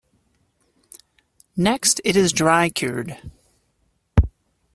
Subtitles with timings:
[1.55, 3.21] Next it is dry-cured.